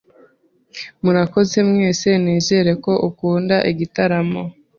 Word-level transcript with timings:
Murakoze 1.03 1.57
mwese 1.69 2.09
nizere 2.23 2.71
ko 2.83 2.91
ukunda 3.09 3.55
igitaramo 3.71 4.41